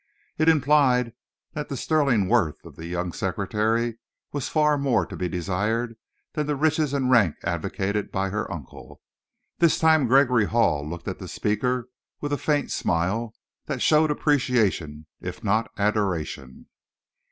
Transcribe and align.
It 0.39 0.49
implied 0.49 1.13
that 1.53 1.69
the 1.69 1.77
sterling 1.77 2.27
worth 2.27 2.65
of 2.65 2.75
the 2.75 2.87
young 2.87 3.13
secretary 3.13 3.99
was 4.33 4.49
far 4.49 4.75
more 4.75 5.05
to 5.05 5.15
be 5.15 5.29
desired 5.29 5.95
than 6.33 6.47
the 6.47 6.55
riches 6.55 6.91
and 6.91 7.11
rank 7.11 7.35
advocated 7.43 8.11
by 8.11 8.29
her 8.31 8.51
uncle. 8.51 8.99
This 9.59 9.77
time 9.77 10.07
Gregory 10.07 10.45
Hall 10.45 10.83
looked 10.89 11.07
at 11.07 11.19
the 11.19 11.27
speaker 11.27 11.87
with 12.19 12.33
a 12.33 12.39
faint 12.39 12.71
smile, 12.71 13.35
that 13.67 13.83
showed 13.83 14.09
appreciation, 14.09 15.05
if 15.19 15.43
not 15.43 15.69
adoration. 15.77 16.65